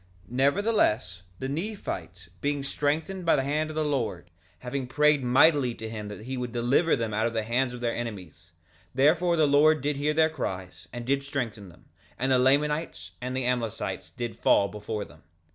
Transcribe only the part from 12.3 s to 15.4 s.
the Lamanites and the Amlicites did fall before them.